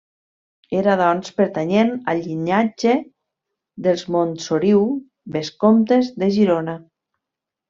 Era 0.77 0.93
doncs, 1.01 1.33
pertanyent 1.41 1.91
al 2.13 2.21
llinatge 2.27 2.95
dels 3.89 4.07
Montsoriu, 4.17 4.83
vescomtes 5.37 6.11
de 6.25 6.33
Girona. 6.41 6.79